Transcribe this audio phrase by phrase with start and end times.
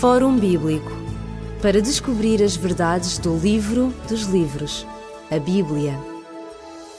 [0.00, 0.90] Fórum Bíblico
[1.62, 4.86] para descobrir as verdades do livro dos livros,
[5.30, 5.98] a Bíblia.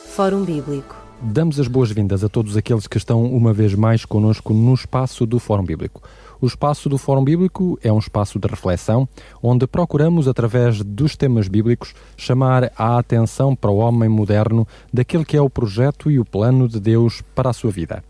[0.08, 0.96] Fórum Bíblico.
[1.22, 5.40] Damos as boas-vindas a todos aqueles que estão uma vez mais conosco no espaço do
[5.40, 6.02] Fórum Bíblico.
[6.42, 9.08] O espaço do Fórum Bíblico é um espaço de reflexão
[9.44, 15.38] onde procuramos, através dos temas bíblicos, chamar a atenção para o homem moderno daquele que
[15.38, 18.04] é o projeto e o plano de Deus para a sua vida.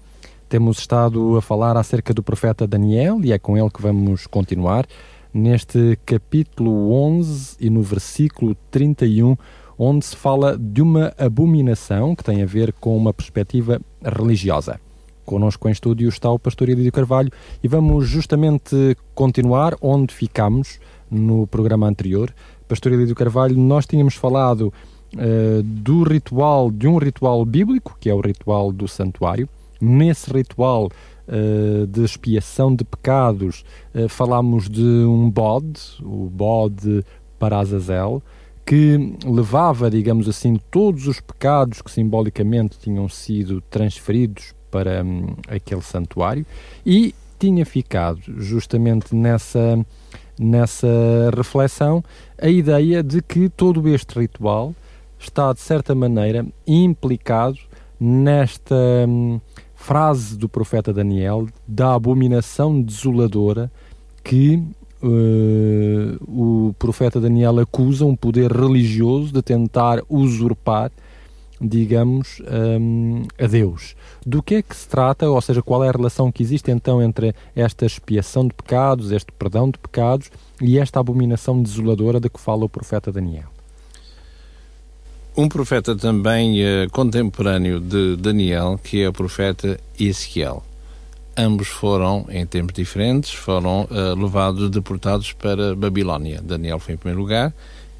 [0.47, 4.85] Temos estado a falar acerca do profeta Daniel e é com ele que vamos continuar
[5.33, 9.35] neste capítulo 11 e no versículo 31,
[9.77, 14.79] onde se fala de uma abominação que tem a ver com uma perspectiva religiosa.
[15.25, 17.31] Conosco em estúdio está o pastor Elídio Carvalho
[17.63, 22.31] e vamos justamente continuar onde ficamos no programa anterior.
[22.67, 24.71] Pastor Elídio Carvalho, nós tínhamos falado
[25.15, 29.49] uh, do ritual, de um ritual bíblico, que é o ritual do santuário.
[29.85, 30.89] Nesse ritual
[31.27, 33.63] uh, de expiação de pecados,
[33.93, 37.03] uh, falámos de um bode, o bode
[37.37, 38.21] para Azazel,
[38.65, 45.81] que levava, digamos assim, todos os pecados que simbolicamente tinham sido transferidos para hum, aquele
[45.81, 46.45] santuário
[46.83, 49.85] e tinha ficado justamente nessa,
[50.39, 50.87] nessa
[51.35, 52.03] reflexão
[52.41, 54.73] a ideia de que todo este ritual
[55.19, 57.59] está, de certa maneira, implicado
[57.99, 58.75] nesta
[59.07, 59.39] hum,
[59.85, 63.71] frase do profeta Daniel da abominação desoladora
[64.23, 64.55] que
[65.03, 70.91] uh, o profeta Daniel acusa um poder religioso de tentar usurpar
[71.61, 72.41] digamos,
[72.81, 73.95] um, a Deus.
[74.25, 77.01] Do que é que se trata, ou seja, qual é a relação que existe então
[77.01, 80.29] entre esta expiação de pecados, este perdão de pecados
[80.61, 83.54] e esta abominação desoladora de que fala o profeta Daniel?
[85.37, 90.63] Um profeta também uh, contemporâneo de Daniel, que é o profeta Ezequiel.
[91.35, 96.41] Ambos foram, em tempos diferentes, foram uh, levados, deportados para Babilónia.
[96.41, 97.53] Daniel foi em primeiro lugar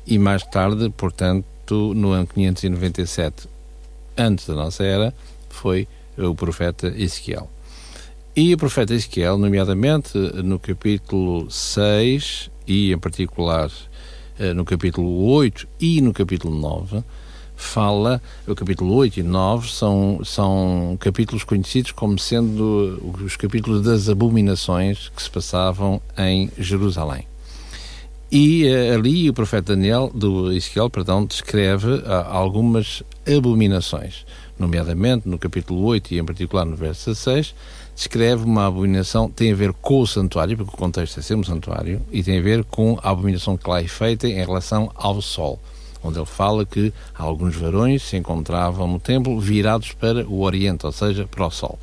[0.08, 3.50] e mais tarde, portanto, no ano 597
[4.18, 5.14] antes da nossa era,
[5.50, 7.50] foi o profeta Ezequiel.
[8.34, 13.70] E o profeta Ezequiel, nomeadamente no capítulo 6 e em particular
[14.40, 17.04] eh, no capítulo 8 e no capítulo 9,
[17.56, 24.10] fala, o capítulo 8 e 9 são, são capítulos conhecidos como sendo os capítulos das
[24.10, 27.26] abominações que se passavam em Jerusalém.
[28.32, 34.26] E uh, ali o profeta Daniel, do Ezequiel, perdão, descreve uh, algumas abominações,
[34.58, 37.54] nomeadamente no capítulo 8 e em particular no verso 16,
[37.96, 41.44] descreve uma abominação, tem a ver com o santuário, porque o contexto é ser um
[41.44, 45.22] santuário, e tem a ver com a abominação que lá é feita em relação ao
[45.22, 45.60] sol,
[46.06, 50.92] onde ele fala que alguns varões se encontravam no templo virados para o oriente, ou
[50.92, 51.80] seja, para o sol.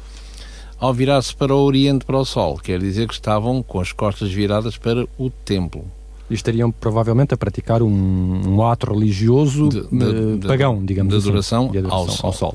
[0.79, 4.33] Ao virar-se para o oriente, para o sol, quer dizer que estavam com as costas
[4.33, 5.85] viradas para o templo,
[6.31, 11.19] e estariam provavelmente a praticar um, um ato religioso de, de, de, pagão, digamos de
[11.19, 11.29] assim.
[11.29, 12.27] Adoração de adoração ao sol.
[12.27, 12.55] Ao sol.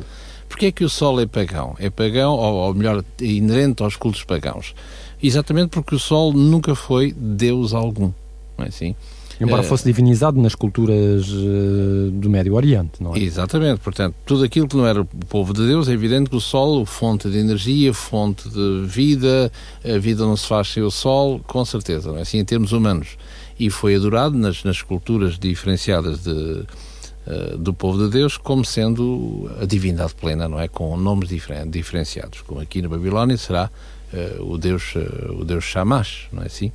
[0.49, 1.75] Porquê é que o sol é pagão?
[1.77, 4.73] É pagão, ou, ou melhor, inerente aos cultos pagãos.
[5.21, 8.11] Exatamente porque o sol nunca foi Deus algum,
[8.57, 8.95] não é assim?
[9.39, 13.19] Embora é, fosse divinizado nas culturas uh, do Médio Oriente, não é?
[13.19, 16.41] Exatamente, portanto, tudo aquilo que não era o povo de Deus, é evidente que o
[16.41, 19.51] Sol, fonte de energia, fonte de vida,
[19.85, 22.71] a vida não se faz sem o Sol, com certeza, não é assim, em termos
[22.71, 23.17] humanos
[23.59, 29.49] e foi adorado nas, nas culturas diferenciadas de, uh, do povo de Deus como sendo
[29.61, 30.67] a divindade plena, não é?
[30.67, 32.41] Com nomes diferen diferenciados.
[32.41, 33.69] Como aqui na Babilónia será
[34.13, 36.71] uh, o Deus uh, o Deus Shamash, não é assim?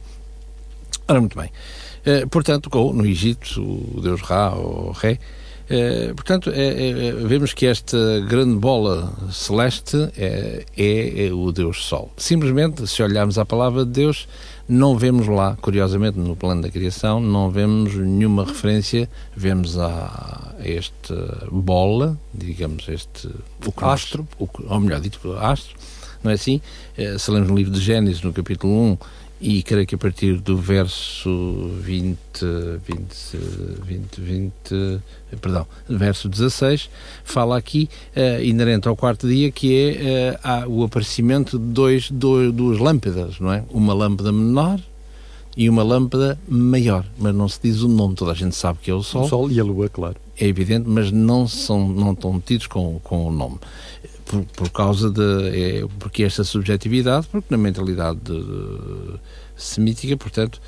[1.06, 1.50] Ora, muito bem.
[2.30, 5.18] Portanto, ou no Egito, o Deus Ra ou Ré,
[5.74, 7.96] eh, portanto, é, é, vemos que esta
[8.28, 12.12] grande bola celeste é, é, o Deus Sol.
[12.16, 14.28] Simplesmente, se olharmos a palavra de Deus,
[14.68, 20.68] não vemos lá, curiosamente, no plano da criação, não vemos nenhuma referência, vemos a, a
[20.68, 25.74] esta bola, digamos, este o astro, o, ou melhor dito, astro,
[26.22, 26.60] não é assim?
[26.98, 28.98] Eh, se lemos no livro de Gênesis, no capítulo 1,
[29.42, 32.16] e creio que a partir do verso 20,
[32.86, 33.36] 20,
[33.84, 35.00] 20, 20
[35.40, 36.88] perdão, verso 16,
[37.24, 42.52] fala aqui, uh, inerente ao quarto dia, que é uh, o aparecimento de dois, dois,
[42.52, 43.64] duas lâmpadas, não é?
[43.70, 44.78] Uma lâmpada menor
[45.56, 48.92] e uma lâmpada maior, mas não se diz o nome, toda a gente sabe que
[48.92, 49.24] é o Sol.
[49.24, 50.16] O Sol e a Lua, claro.
[50.38, 53.58] É evidente, mas não, são, não estão tidos com, com o nome
[54.24, 55.80] por, por causa de.
[55.82, 59.20] É, porque esta subjetividade, porque na mentalidade de, de,
[59.56, 60.60] semítica, portanto,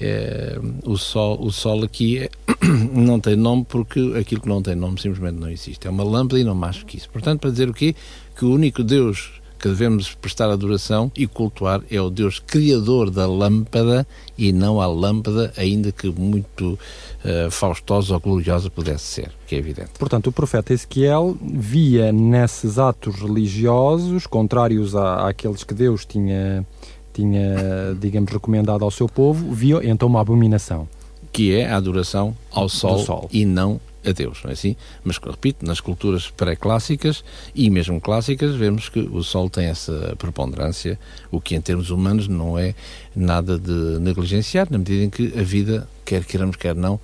[0.00, 2.30] é, o, sol, o sol aqui é,
[2.92, 5.86] não tem nome porque aquilo que não tem nome simplesmente não existe.
[5.86, 7.08] É uma lâmpada e não mais que isso.
[7.10, 7.94] Portanto, para dizer o quê?
[8.36, 13.26] Que o único Deus que devemos prestar adoração e cultuar é o Deus criador da
[13.26, 16.78] lâmpada e não a lâmpada, ainda que muito
[17.24, 19.90] uh, faustosa ou gloriosa pudesse ser, que é evidente.
[19.98, 26.66] Portanto, o profeta Ezequiel via nesses atos religiosos, contrários à, àqueles que Deus tinha,
[27.12, 30.88] tinha, digamos, recomendado ao seu povo, via então uma abominação.
[31.30, 33.28] Que é a adoração ao sol, sol.
[33.30, 34.76] e não a Deus, não é assim?
[35.04, 37.24] Mas, repito, nas culturas pré-clássicas
[37.54, 40.98] e mesmo clássicas, vemos que o Sol tem essa preponderância,
[41.30, 42.74] o que em termos humanos não é
[43.14, 47.00] nada de negligenciar, na medida em que a vida, quer queiramos, quer não,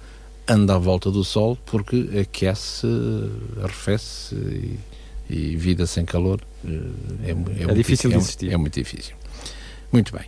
[0.48, 2.87] anda à volta do Sol porque aquece,
[3.62, 4.78] arrefece e,
[5.28, 6.70] e vida sem calor eh,
[7.25, 7.31] é,
[7.64, 8.50] é, é difícil de existir.
[8.50, 9.14] É, é muito difícil.
[9.92, 10.25] Muito bem.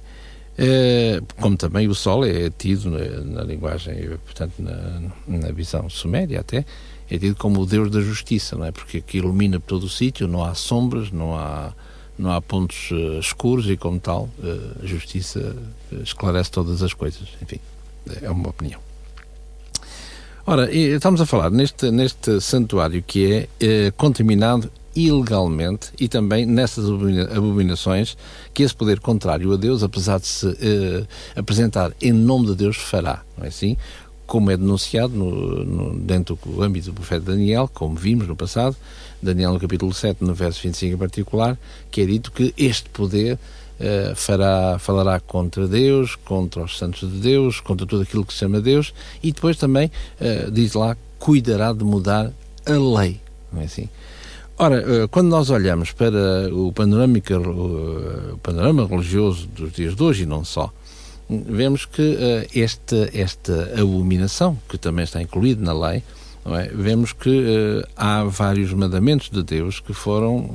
[0.60, 6.40] Eh, como também o Sol é tido na, na linguagem, portanto, na, na, visão suméria
[6.40, 6.64] até,
[7.08, 8.72] é tido como o Deus da justiça, não é?
[8.72, 11.72] Porque que ilumina todo o sítio, não há sombras, não há,
[12.18, 15.54] não há pontos uh, escuros e, como tal, uh, a justiça
[16.02, 17.28] esclarece todas as coisas.
[17.40, 17.60] Enfim,
[18.20, 18.80] é uma opinião.
[20.44, 28.16] Ora, estamos a falar neste, neste santuário que é contaminado ilegalmente e também nessas abominações
[28.52, 31.06] que esse poder contrário a Deus, apesar de se eh,
[31.36, 33.76] apresentar em nome de Deus, fará, não é assim?
[34.26, 38.76] Como é denunciado no, no, dentro do âmbito do profeta Daniel, como vimos no passado,
[39.22, 41.56] Daniel no capítulo 7, no verso 25 em particular,
[41.92, 43.38] que é dito que este poder
[43.78, 48.40] Uh, fará, falará contra Deus, contra os santos de Deus, contra tudo aquilo que se
[48.40, 48.92] chama Deus,
[49.22, 49.88] e depois também,
[50.20, 52.32] uh, diz lá, cuidará de mudar
[52.66, 53.20] a lei.
[53.52, 53.88] Não é assim?
[54.60, 60.24] Ora, eh, quando nós olhamos para o, panorâmica, o panorama religioso dos dias de hoje
[60.24, 60.72] e não só,
[61.30, 66.02] vemos que uh, esta, esta abominação, que também está incluída na lei,
[66.46, 66.68] é?
[66.74, 70.50] vemos que há vários mandamentos de Deus que foram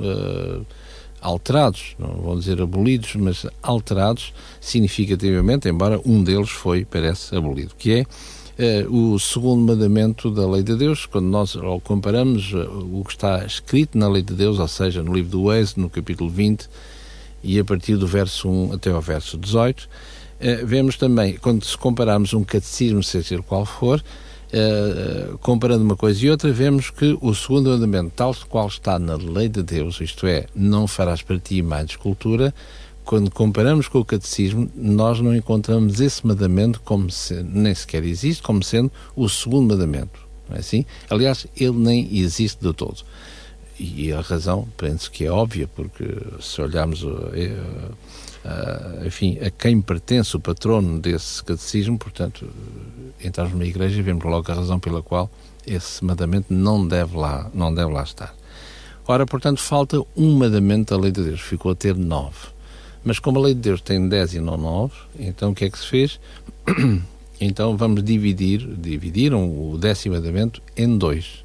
[1.23, 7.93] alterados, não vou dizer abolidos, mas alterados significativamente, embora um deles foi, parece, abolido, que
[7.93, 8.05] é eh,
[8.89, 13.97] o segundo mandamento da lei de Deus, quando nós comparamos eh, o que está escrito
[13.97, 16.69] na lei de Deus, ou seja, no livro do Êxodo, no capítulo 20,
[17.43, 19.89] e a partir do verso 1 até ao verso 18,
[20.39, 24.03] eh, vemos também, quando se compararmos um catecismo, seja qual for,
[25.41, 29.49] comparando uma coisa e outra, vemos que o segundo mandamento, tal qual está na lei
[29.49, 32.53] de Deus, isto é, não farás para ti mais escultura,
[33.05, 38.41] quando comparamos com o catecismo, nós não encontramos esse mandamento como se, nem sequer existe
[38.41, 40.19] como sendo o segundo mandamento.
[40.49, 40.85] Não é assim?
[41.09, 43.03] Aliás, ele nem existe de todo.
[43.79, 46.05] E a razão, penso que é óbvia, porque
[46.39, 47.03] se olharmos,
[47.33, 47.57] eh,
[48.45, 52.47] eh, enfim, a quem pertence o patrono desse catecismo, portanto,
[53.23, 55.29] entrarmos numa igreja e vemos logo a razão pela qual
[55.65, 58.35] esse mandamento não deve lá, não deve lá estar.
[59.07, 62.52] Ora, portanto, falta um mandamento da lei de Deus, ficou a ter nove.
[63.03, 65.69] Mas como a lei de Deus tem 10 e não 9, então o que é
[65.69, 66.19] que se fez?
[67.39, 71.43] então vamos dividir, dividiram o décimo mandamento em dois.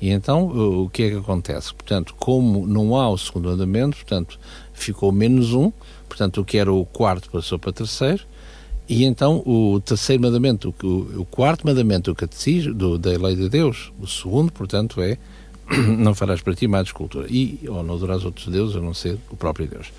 [0.00, 0.46] E então
[0.82, 1.72] o que é que acontece?
[1.72, 4.38] Portanto, como não há o segundo mandamento, portanto,
[4.74, 5.72] ficou menos um,
[6.08, 8.24] portanto, o que era o quarto passou para o terceiro,
[8.88, 13.92] e então o terceiro mandamento, o, o quarto mandamento do catecismo, da lei de Deus,
[13.98, 15.16] o segundo, portanto, é
[15.98, 17.26] não farás para ti mais escultura.
[17.30, 19.92] E, ou não adorarás outros deuses, a não ser o próprio Deus.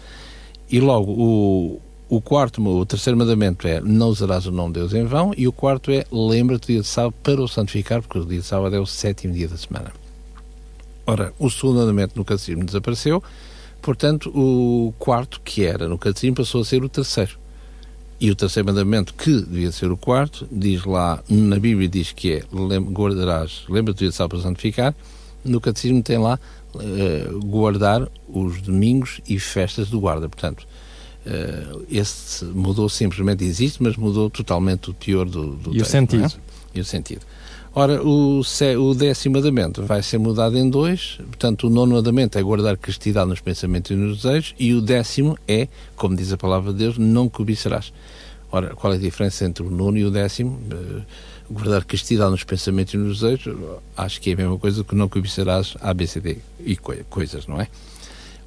[0.73, 4.91] E logo, o, o quarto, o terceiro mandamento é não usarás o nome de Deus
[4.95, 8.17] em vão, e o quarto é lembra-te do dia de sábado para o santificar, porque
[8.17, 9.91] o dia de sábado é o sétimo dia da semana.
[11.05, 13.21] Ora, o segundo mandamento no catecismo desapareceu,
[13.83, 17.37] portanto, o quarto, que era no catecismo, passou a ser o terceiro.
[18.19, 22.31] E o terceiro mandamento, que devia ser o quarto, diz lá, na Bíblia diz que
[22.31, 24.95] é guardarás, lembra-te do dia de sábado para santificar,
[25.43, 26.39] no catecismo tem lá
[26.75, 30.27] uh, guardar os domingos e festas do guarda.
[30.29, 30.67] Portanto,
[31.25, 35.87] uh, esse mudou simplesmente, existe, mas mudou totalmente o teor do, do e texto.
[35.87, 36.25] O sentido.
[36.25, 36.77] É?
[36.77, 37.21] E o sentido.
[37.75, 42.41] Ora, o, o décimo mandamento vai ser mudado em dois, portanto, o nono mandamento é
[42.43, 46.71] guardar castidade nos pensamentos e nos desejos, e o décimo é, como diz a palavra
[46.71, 47.91] de Deus, não cobiçarás.
[48.51, 50.59] Ora, qual é a diferença entre o nono e o décimo?
[50.71, 51.01] Uh,
[51.49, 53.55] guardar castidade nos pensamentos e nos desejos,
[53.95, 57.67] acho que é a mesma coisa que não cobiçarás ABCD e coisas, não é?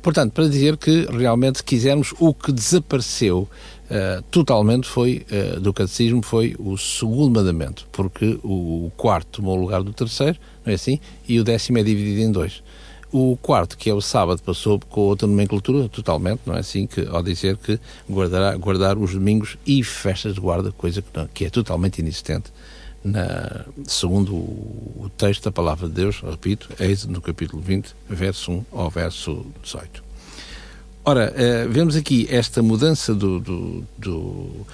[0.07, 3.49] Portanto, para dizer que realmente, se quisermos, o que desapareceu
[3.91, 9.61] uh, totalmente foi, uh, do catecismo foi o segundo mandamento, porque o quarto tomou o
[9.61, 11.01] lugar do terceiro, não é assim?
[11.27, 12.63] E o décimo é dividido em dois.
[13.11, 16.87] O quarto, que é o sábado, passou com outra nomenclatura totalmente, não é assim?
[16.87, 17.77] Que, ao dizer que
[18.09, 22.53] guardará, guardar os domingos e festas de guarda, coisa que, não, que é totalmente inexistente
[23.07, 28.65] na, segundo o, texto da palavra de Deus, repito, eis no capítulo 20, verso 1
[28.73, 30.05] ao verso 18.
[31.05, 34.67] Ora, uh, vemos aqui esta mudança do, do, do uh,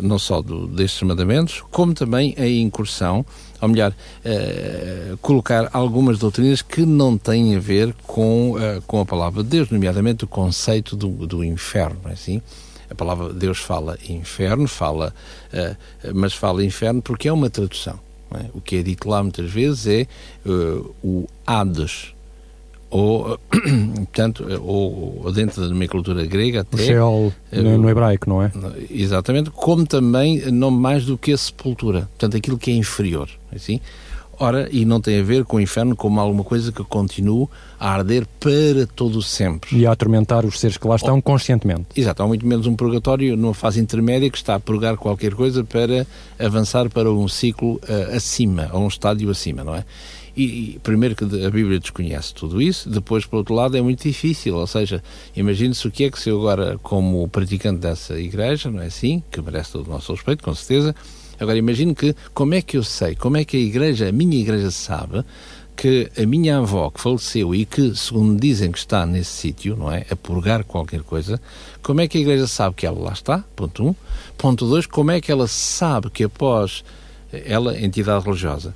[0.00, 3.26] não só do, destes mandamentos, como também a incursão,
[3.60, 8.54] ou melhor, uh, colocar algumas doutrinas que não têm a ver com,
[8.86, 12.40] com a palavra de Deus, nomeadamente o conceito do, do inferno, é assim?
[12.90, 15.14] A palavra de Deus fala inferno, fala,
[16.14, 17.98] mas fala inferno porque é uma tradução.
[18.34, 18.46] É?
[18.52, 20.06] O que é dito lá muitas vezes é
[21.02, 22.14] o Hades,
[22.94, 23.38] ou,
[23.96, 26.76] portanto, ou, dentro da nomenclatura grega até...
[26.76, 28.52] O Sheol no, no, hebraico, não é?
[28.88, 33.80] Exatamente, como também não mais do que a sepultura, portanto, aquilo que é inferior, assim.
[34.38, 37.46] Ora, e não tem a ver com o inferno como alguma coisa que continue
[37.78, 39.76] a arder para todo sempre.
[39.76, 41.86] E a atormentar os seres que lá estão oh, conscientemente.
[41.96, 45.64] Exato, há muito menos um purgatório numa fase intermédia que está a purgar qualquer coisa
[45.64, 46.06] para
[46.38, 49.84] avançar para um ciclo uh, acima, a um estádio acima, não é?
[50.36, 54.56] E, primeiro que a Bíblia desconhece tudo isso, depois, por outro lado, é muito difícil.
[54.56, 55.02] Ou seja,
[55.36, 59.22] imagine-se o que é que se eu agora, como praticante dessa igreja, não é assim?
[59.30, 60.94] Que merece todo o nosso respeito, com certeza.
[61.44, 64.40] Agora, imagine que, como é que eu sei, como é que a igreja, a minha
[64.40, 65.24] igreja sabe
[65.76, 69.90] que a minha avó que faleceu e que, segundo dizem que está nesse sítio, não
[69.90, 70.06] é?
[70.10, 71.40] A purgar qualquer coisa,
[71.82, 73.44] como é que a igreja sabe que ela lá está?
[73.54, 73.94] Ponto um.
[74.38, 76.84] Ponto dois, como é que ela sabe que após
[77.44, 78.72] ela, entidade religiosa,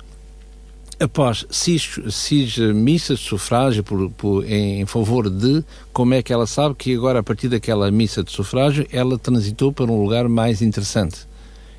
[0.99, 6.33] após seis, seis missas de sufrágio por, por, em, em, favor de, como é que
[6.33, 10.27] ela sabe que agora, a partir daquela missa de sufrágio, ela transitou para um lugar
[10.27, 11.28] mais interessante?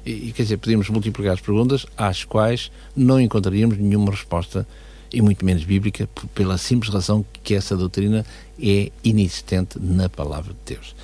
[0.05, 4.67] E, e quer dizer, podíamos multiplicar as perguntas às quais não encontraríamos nenhuma resposta,
[5.13, 8.25] e muito menos bíblica, pela simples razão que essa doutrina
[8.63, 10.95] é inexistente na palavra de Deus.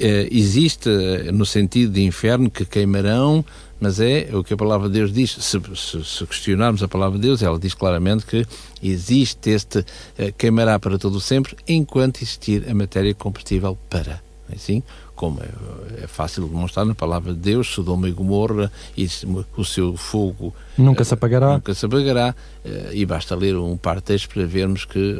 [0.00, 3.44] Uh, existe, uh, no sentido de inferno, que queimarão
[3.80, 5.30] mas é o que a palavra de Deus diz.
[5.30, 8.46] Se, se, se, questionarmos a palavra de Deus, ela diz claramente que
[8.82, 14.20] existe este uh, queimará para todo sempre enquanto existir a matéria combustível para.
[14.50, 14.82] É assim,
[15.18, 19.08] como é, é, fácil demonstrar na palavra de Deus, Sodoma e Gomorra, e
[19.56, 21.54] o seu fogo nunca se apagará.
[21.54, 22.36] Nunca se apagará.
[22.64, 25.18] Uh, e basta ler um par de textos para vermos que,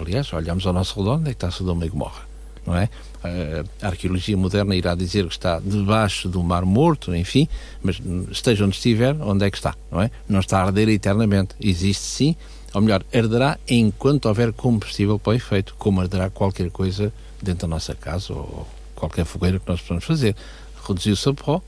[0.00, 2.26] aliás, olhamos ao nosso redor, onde é que está Sodoma e Gomorra?
[2.66, 2.88] Não é?
[3.82, 7.48] a arqueologia moderna irá dizer que está debaixo do Mar Morto, enfim,
[7.82, 8.00] mas
[8.30, 10.10] esteja onde estiver, onde é que está, não é?
[10.28, 11.54] Não está a arder eternamente.
[11.60, 12.36] Existe sim,
[12.72, 17.12] ou melhor, arderá enquanto houver combustível para o efeito, como arderá qualquer coisa
[17.42, 20.34] dentro da nossa casa ou qualquer fogueira que nós possamos fazer.
[20.86, 21.62] Reduziu-se a pó.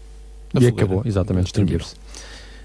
[0.58, 1.94] E acabou, exatamente, extinguir-se.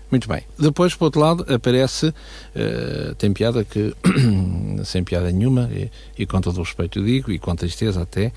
[0.10, 0.44] Muito bem.
[0.58, 3.94] Depois, por outro lado, aparece, uh, tem piada que,
[4.86, 8.32] sem piada nenhuma, e, e com todo o respeito digo, e com tristeza até,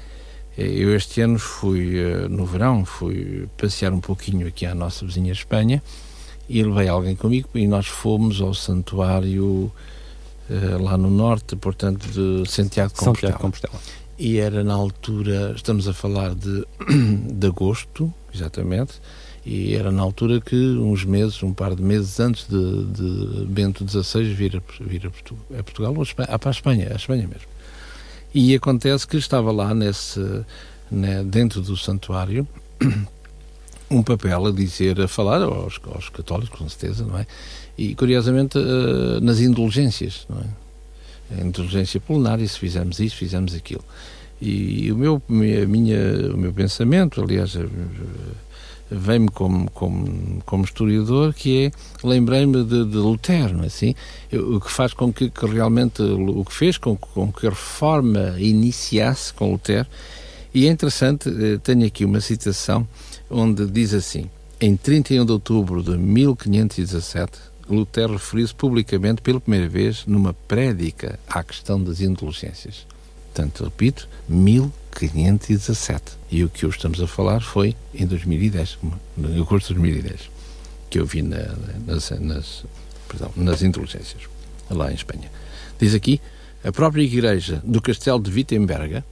[0.56, 5.30] eu este ano fui, eh, no verão, fui passear um pouquinho aqui à nossa vizinha
[5.30, 5.82] Espanha
[6.48, 9.70] e levei alguém comigo e nós fomos ao santuário
[10.48, 13.14] eh, lá no norte, portanto, de Santiago de Compostela.
[13.14, 13.78] Santiago de Compostela.
[14.18, 16.64] E era na altura, estamos a falar de,
[17.34, 18.94] de agosto, exatamente,
[19.44, 23.86] e era na altura que, uns meses, um par de meses antes de, de Bento
[23.86, 27.28] XVI vir a, vir a Portugal, ou a Espanha, ah, para a Espanha, a Espanha
[27.28, 27.46] mesmo.
[28.34, 30.20] E acontece que estava lá nesse,
[30.90, 32.48] né, dentro do santuário
[33.90, 37.26] um papel a dizer, a falar aos, aos católicos, com certeza, não é?
[37.78, 40.65] E curiosamente uh, nas indulgências, não é?
[41.30, 43.84] A indulgência plenária, se fizermos isso, fizemos aquilo.
[44.40, 45.98] E o meu, minha, minha,
[46.32, 47.56] o meu pensamento, aliás,
[48.90, 51.70] vem-me como, como, como historiador, que é,
[52.06, 53.94] lembrei-me de, de, Lutero, é assim,
[54.32, 58.36] o que faz com que, que, realmente, o que fez com, com que a reforma
[58.38, 59.86] iniciasse com Lutero,
[60.54, 62.88] e é interessante, eh, tenho aqui uma citação
[63.28, 67.32] onde diz assim, em 31 de outubro de 1517,
[67.68, 72.86] Lutero referiu-se publicamente pela primeira vez numa prédica à questão das indulgências.
[73.26, 76.12] Portanto, repito, 1517.
[76.30, 78.78] E o que hoje estamos a falar foi em 2010,
[79.16, 80.30] no curso de 2010,
[80.88, 81.54] que eu vi na,
[81.86, 82.64] nas, nas,
[83.08, 84.22] perdão, nas inteligências,
[84.70, 85.30] lá em Espanha.
[85.78, 86.20] Diz aqui,
[86.64, 89.04] a própria igreja do castelo de Wittenberga,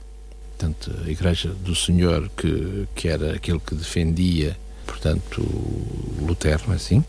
[0.56, 4.56] portanto, a igreja do senhor que, que era aquele que defendia,
[4.86, 5.42] portanto,
[6.20, 7.04] Lutero, é assim,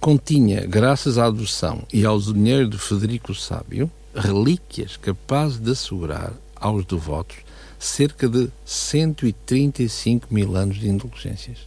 [0.00, 6.84] continha, graças à adoção e ao dinheiro de Federico Sábio, relíquias capazes de assegurar aos
[6.84, 7.36] devotos
[7.78, 11.58] cerca de 135 mil anos de indulgências.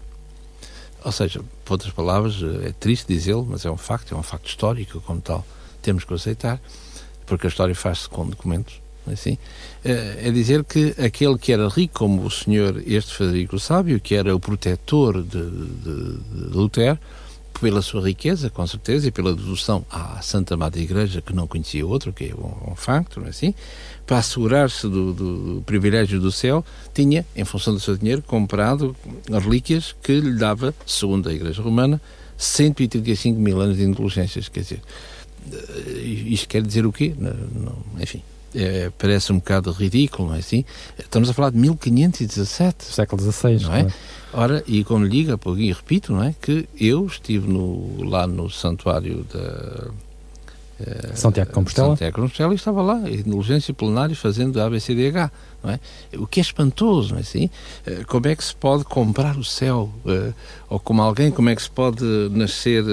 [1.04, 4.48] Ou seja, por outras palavras, é triste dizê-lo, mas é um facto, é um facto
[4.48, 5.46] histórico, como tal,
[5.82, 6.62] temos que aceitar,
[7.26, 9.38] porque a história faz-se com documentos, é assim,
[9.84, 14.14] é, é dizer que aquele que era rico, como o senhor, este Federico Sábio, que
[14.14, 17.00] era o protetor de, de, de Lutero,
[17.62, 21.86] pela sua riqueza, com certeza, e pela devoção à Santa Madre Igreja, que não conhecia
[21.86, 23.54] outro, que é um, um facto, não é assim?
[24.06, 28.96] Para assegurar-se do, do, privilégio do céu, tinha, em função do seu dinheiro, comprado
[29.30, 32.02] relíquias que lhe dava, segundo a Igreja Romana,
[32.36, 34.50] 135 mil anos de indulgências.
[34.50, 34.82] Quer dizer,
[35.54, 37.14] eh, isto quer dizer o quê?
[37.16, 38.24] Não, não, enfim,
[38.56, 40.66] é, parece um bocado ridículo, não é assim?
[40.98, 42.86] Estamos a falar de 1517.
[42.86, 43.88] Século XVI, não é?
[44.34, 46.34] Ora, e como lhe digo, e repito, não é?
[46.40, 49.90] Que eu estive no, lá no santuário da.
[50.82, 51.90] Uh, Santiago Compostela?
[51.90, 55.32] Santiago Compostela e estava lá, em indulgência plenária, fazendo a ABCDH,
[55.64, 55.80] não é?
[56.18, 57.52] O que é espantoso, não é assim?
[57.86, 59.92] Uh, como é que se pode comprar o céu?
[60.06, 60.34] Uh,
[60.70, 62.84] ou como alguém, como é que se pode nascer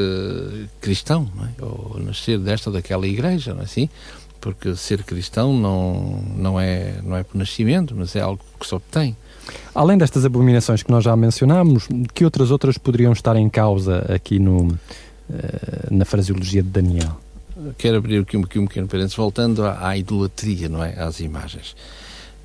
[0.81, 1.51] cristão, não é?
[1.63, 3.89] Ou nascer desta ou daquela igreja, não é assim?
[4.41, 8.75] Porque ser cristão não, não, é, não é por nascimento, mas é algo que se
[8.75, 9.17] obtém.
[9.75, 14.39] Além destas abominações que nós já mencionámos, que outras outras poderiam estar em causa aqui
[14.39, 14.79] no,
[15.31, 17.19] eh, na fraseologia de Daniel?
[17.77, 20.99] Quero abrir aqui um, aqui um pequeno parênteses, voltando à, à, idolatria, não é?
[20.99, 21.75] Às imagens.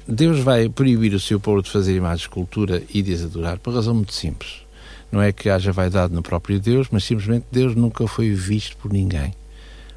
[0.07, 3.59] Deus vai proibir o seu povo de fazer imagens de escultura e de as adorar
[3.59, 4.63] por razão muito simples.
[5.11, 8.91] Não é que haja vaidade no próprio Deus, mas simplesmente Deus nunca foi visto por
[8.91, 9.33] ninguém.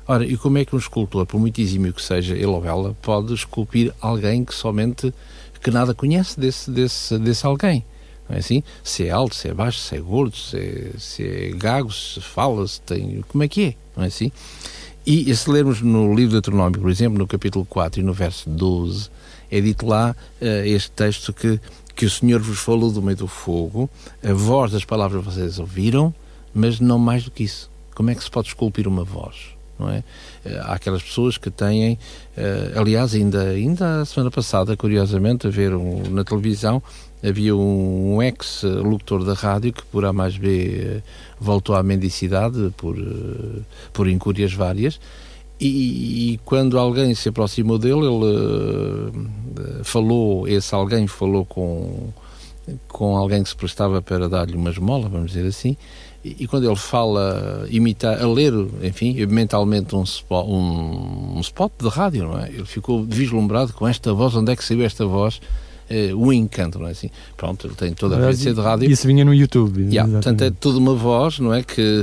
[0.08, 2.96] Ora, e como é que um escultor, por muito exímio que seja ele ou ela,
[3.02, 5.12] pode esculpir alguém que somente
[5.60, 7.84] que nada conhece desse, desse, desse alguém.
[8.28, 8.62] Não é assim?
[8.84, 12.20] Se é alto, se é baixo, se é gordo, se é, se é gago, se
[12.20, 13.24] fala, se tem.
[13.28, 13.74] Como é que é?
[13.96, 14.30] Não é assim?
[15.04, 18.12] E, e se lermos no livro de Deuteronômio, por exemplo, no capítulo 4 e no
[18.12, 19.08] verso 12,
[19.50, 21.60] é dito lá uh, este texto que,
[21.94, 23.90] que o Senhor vos falou do meio do fogo,
[24.22, 26.14] a voz das palavras vocês ouviram,
[26.52, 27.70] mas não mais do que isso.
[27.94, 29.55] Como é que se pode esculpir uma voz?
[29.78, 30.02] Não é?
[30.44, 31.94] Eh, há aquelas pessoas que têm,
[32.36, 36.82] uh, aliás, ainda, ainda a semana passada, curiosamente, a ver um, na televisão,
[37.22, 41.02] havia um, um ex-locutor da rádio que por A mais B uh,
[41.38, 42.96] voltou à mendicidade por,
[43.92, 44.98] por incúrias várias
[45.58, 52.10] e, e, quando alguém se aproximou dele, ele falou, esse alguém falou com,
[52.86, 55.74] com alguém que se prestava para dar-lhe uma esmola, vamos dizer assim,
[56.38, 58.52] e, quando ele fala, imita, a ler,
[58.82, 62.48] enfim, mentalmente um spot, um, um spot de rádio, não é?
[62.48, 65.40] Ele ficou vislumbrado com esta voz, onde é que saiu esta voz?
[65.90, 67.10] Uh, o encanto, não é assim?
[67.36, 68.90] Pronto, ele tem toda a frequência de rádio.
[68.90, 69.82] Isso vinha no YouTube.
[69.82, 71.62] Yeah, portanto, é toda uma voz, não é?
[71.62, 72.00] Que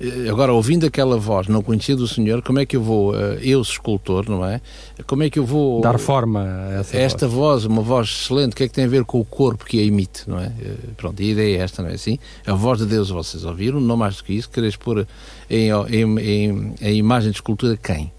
[0.00, 3.34] uh, agora, ouvindo aquela voz, não conhecia do Senhor, como é que eu vou, uh,
[3.40, 4.60] eu, escultor, não é?
[5.06, 5.80] Como é que eu vou.
[5.80, 7.62] Dar forma a essa esta voz.
[7.62, 7.64] voz.
[7.64, 9.82] uma voz excelente, o que é que tem a ver com o corpo que a
[9.82, 10.52] emite, não é?
[10.96, 12.18] pronto, a ideia é esta, não é assim?
[12.46, 15.06] A voz de Deus vocês ouviram, não mais do que isso, quereis pôr
[15.48, 18.12] em, em, em, em imagem de escultura quem?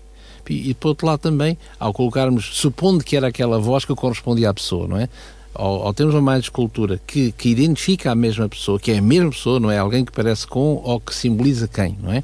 [0.49, 4.49] E, e por outro lado também, ao colocarmos, supondo que era aquela voz que correspondia
[4.49, 5.07] à pessoa, não é?
[5.53, 8.97] Ao, ao termos uma mais de escultura que, que identifica a mesma pessoa, que é
[8.97, 9.77] a mesma pessoa, não é?
[9.77, 12.23] Alguém que parece com ou que simboliza quem, não é?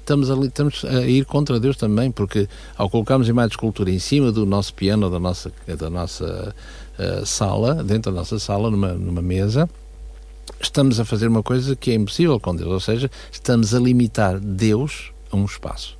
[0.00, 3.90] Estamos, ali, estamos a ir contra Deus também, porque ao colocarmos a imagem de escultura
[3.90, 6.54] em cima do nosso piano, da nossa, da nossa
[6.98, 9.68] uh, sala, dentro da nossa sala, numa, numa mesa,
[10.58, 14.38] estamos a fazer uma coisa que é impossível com Deus, ou seja, estamos a limitar
[14.40, 15.97] Deus a um espaço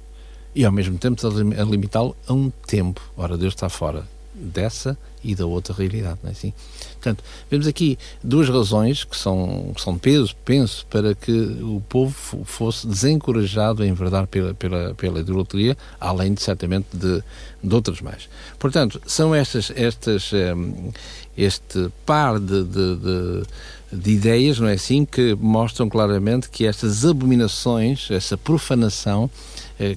[0.58, 3.00] e ao mesmo tempo a limitá-lo a um tempo.
[3.16, 6.52] Ora, Deus está fora dessa e da outra realidade, não é assim?
[6.94, 12.44] Portanto, vemos aqui duas razões que são, que são peso, penso, para que o povo
[12.44, 17.22] fosse desencorajado a enverdar pela, pela, pela idolatria, além de, certamente, de,
[17.62, 18.28] de outras mais.
[18.58, 20.90] Portanto, são estas, estas, um,
[21.36, 23.42] este par de, de, de
[23.90, 29.30] de ideias, não é assim, que mostram claramente que estas abominações, essa profanação,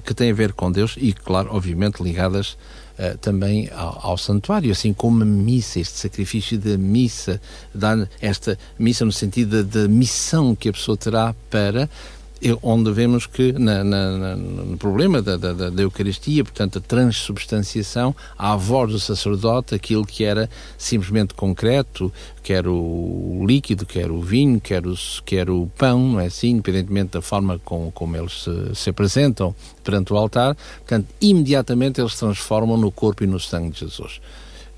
[0.04, 2.56] que tem a ver com Deus e, claro, obviamente ligadas
[2.92, 7.40] Uh, também ao, ao, santuário, assim como a missa, este sacrifício da missa,
[8.20, 11.88] esta missa no sentido da missão que a pessoa terá para
[12.62, 18.56] onde vemos que na, na, no problema da, da, da, Eucaristia, portanto, a transubstanciação, à
[18.56, 24.86] voz do sacerdote, aquilo que era simplesmente concreto, quer o líquido, quer o vinho, quer
[24.86, 28.90] o, quer o pão, não é assim, independentemente da forma com, como eles se, se
[28.90, 33.80] apresentam perante o altar, portanto, imediatamente eles se transformam no corpo e no sangue de
[33.80, 34.20] Jesus.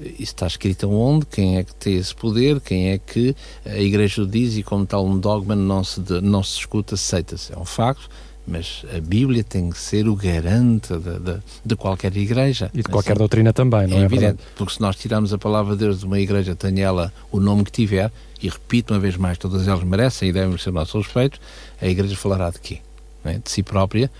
[0.00, 4.26] Isso está escrito onde, quem é que tem esse poder, quem é que a Igreja
[4.26, 7.52] diz e como tal um dogma não se, de, não se escuta, aceita-se.
[7.52, 8.08] É um facto,
[8.46, 12.70] mas a Bíblia tem que ser o garante de, de, de qualquer igreja.
[12.74, 14.00] E de qualquer assim, doutrina também, não é?
[14.00, 14.48] É evidente, verdade?
[14.56, 17.64] porque se nós tirarmos a palavra de Deus de uma igreja, tenha ela o nome
[17.64, 21.40] que tiver, e repito uma vez mais, todas elas merecem e devem ser nosso respeito,
[21.80, 22.78] a igreja falará de quê?
[23.24, 23.38] É?
[23.38, 24.10] De si própria.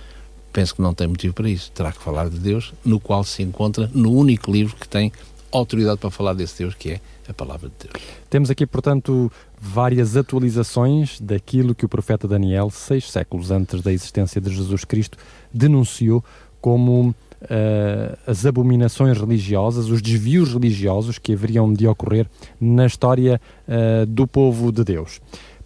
[0.52, 1.70] Penso que não tem motivo para isso.
[1.72, 5.12] Terá que falar de Deus, no qual se encontra no único livro que tem
[5.58, 8.04] autoridade para falar desse Deus que é a palavra de Deus.
[8.28, 14.40] Temos aqui, portanto, várias atualizações daquilo que o profeta Daniel, seis séculos antes da existência
[14.40, 15.18] de Jesus Cristo,
[15.52, 16.22] denunciou
[16.60, 22.26] como uh, as abominações religiosas, os desvios religiosos que haveriam de ocorrer
[22.60, 25.20] na história uh, do povo de Deus.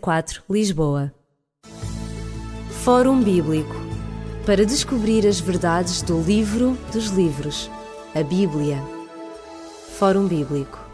[0.01, 1.15] 004, Lisboa.
[2.83, 3.77] Fórum Bíblico
[4.45, 7.71] para descobrir as verdades do livro dos livros,
[8.13, 8.83] a Bíblia.
[9.99, 10.88] Fórum Bíblico